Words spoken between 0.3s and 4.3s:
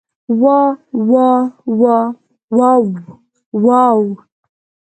واه واه واه واوا واوا.